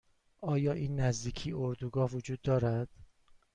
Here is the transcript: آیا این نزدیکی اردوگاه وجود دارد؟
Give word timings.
آیا 0.41 0.71
این 0.73 0.99
نزدیکی 0.99 1.51
اردوگاه 1.53 2.09
وجود 2.09 2.41
دارد؟ 2.41 2.89